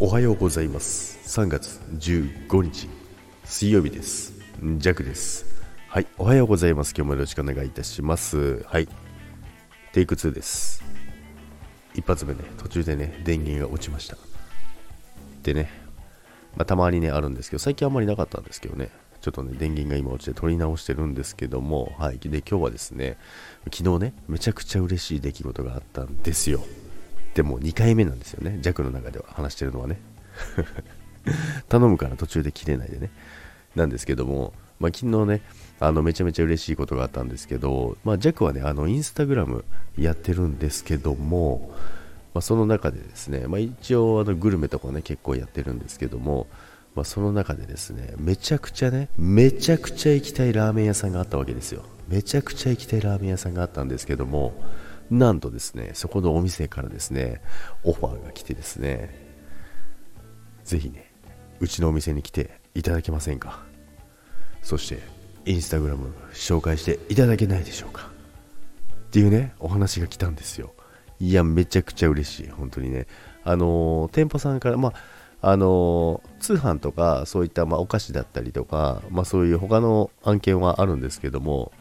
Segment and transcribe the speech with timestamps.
[0.00, 1.18] おはようございます。
[1.40, 2.88] 3月15日
[3.42, 4.32] 水曜日です。
[4.76, 5.44] ジャクです。
[5.88, 6.94] はいおはようございます。
[6.96, 8.62] 今日もよろしくお願いいたします。
[8.62, 8.86] はい
[9.92, 10.84] テイク2です。
[11.96, 14.16] 一発目ね途中でね電源が落ちました。
[15.42, 15.68] でね
[16.56, 23.18] まあ、たまにねあるんですけど最近あんまりなかったんですけどねちょっとね電源が今落ちて取り直してるんですけどもはいで今日はですね
[23.74, 26.60] 昨日ねめちゃくちゃ嬉しい出来事があったんですよ。
[27.38, 28.58] でも2回目なんですよね。
[28.62, 30.00] 弱の中では話してるのはね。
[31.70, 33.10] 頼むから途中で切れないでね。
[33.76, 35.40] なんですけども、まあ、昨日ね
[35.78, 39.64] あのめちゃめちゃ嬉しいことがあったんですけど、まあ、ジャックはねあのインスタグラム
[39.96, 41.70] やってるんですけども、
[42.34, 46.48] まあ、その中でですね、まあ、一応あのグルメとかね結構やってるんですけども、
[46.96, 51.84] まあ、その中でですねめちゃくちゃねめちゃくちゃ行きたいラーメン屋さんがあったわけですよ。
[52.08, 54.54] めちゃくちゃ行きたいラーメン屋さんがあったんですけども
[55.10, 57.40] なんとですね、そこのお店からですね、
[57.84, 59.14] オファーが来てですね、
[60.64, 61.10] ぜひね、
[61.60, 63.60] うちのお店に来ていただけませんか？
[64.62, 65.00] そして、
[65.46, 68.10] インスタグラム紹介していただけないでしょうか？
[69.06, 70.74] っていうね、お話が来たんですよ。
[71.20, 73.06] いや、めちゃくちゃ嬉しい、本当にね。
[73.44, 74.92] あのー、店舗さんから、ま
[75.40, 81.72] あ、あのー、通販とか、そういった、まあ、お菓子だったりとか、まあ、そういう他の案件はあるんですけども、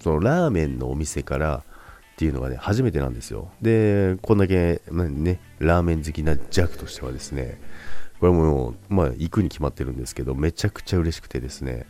[0.00, 1.64] そのラーメンのお店から、
[2.18, 3.48] っていうのがね、初めてなんですよ。
[3.62, 7.60] で、こんだけ、ね、ラーメン好きな弱としてはですね、
[8.18, 11.86] これもまあ、行くに決まってるんですけど、めちゃくちゃ嬉しくてですね、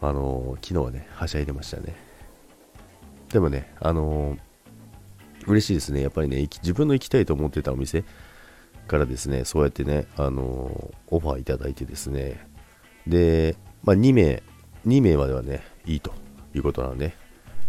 [0.00, 1.96] あの昨日はね、はしゃいでましたね。
[3.32, 4.38] でもね、あの
[5.48, 6.02] 嬉しいですね。
[6.02, 8.04] やっぱりね、自分の行きたいと思ってたお店
[8.86, 12.46] からですね、そうやってね、あのオファーいただいてですね、
[13.08, 14.40] で、まあ、2名、
[14.86, 16.14] 2名まではね、いいと
[16.54, 17.16] いうことなので、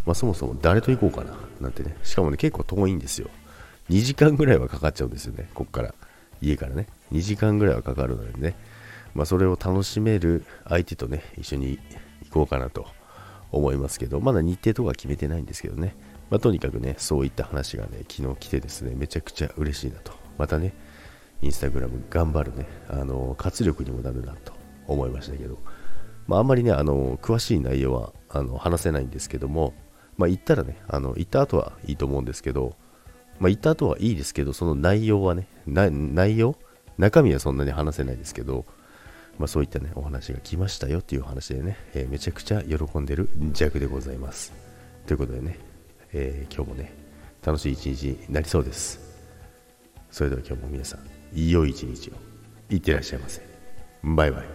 [0.06, 3.30] まあ、そもそも誰と行こうかななんてね、しかもね、結構遠いんですよ。
[3.90, 5.94] 2時間ぐらいはかかっちゃうんですよね、こっから。
[6.42, 6.88] 家からね。
[7.12, 8.56] 2時間ぐらいはかかるのでね、
[9.14, 11.80] まあ、それを楽しめる相手とね、一緒に
[12.24, 12.88] 行こうかなと
[13.52, 15.96] 思いますけど、まだ日程とか決めてないんですけどね、
[16.30, 20.14] まあ、とにかくね、そういった話がね、昨日来てですね、めちゃくちゃ嬉しいなと。
[20.38, 20.74] またね、
[21.42, 24.54] インスタグラム頑張るね、あの、活力にもなるなと
[24.88, 25.60] 思いましたけど、
[26.28, 29.74] まあ、あんまりね、あの、詳しい内容はあの話せないんですけども、
[30.18, 32.76] まあ、行ったらね、あの行った後はいいと思うんですけど、
[33.40, 36.56] まあ、行った後はいいですけど、その内容はね、内容？
[36.98, 38.66] 中身はそんなに話せないですけど、
[39.40, 44.54] まあ、そういったね、お話が来ましたよっていう話でね、えー、めちゃくちゃ喜んでる弱でございます。
[45.08, 45.58] ということでね、
[46.14, 46.94] えー、今日もね、
[47.44, 49.00] 楽しい一日になりそうです。
[50.12, 51.00] それでは今日も皆さん、
[51.34, 52.14] 良い一日を。
[52.70, 53.42] いってらっしゃいませ。
[54.04, 54.46] バイバイ。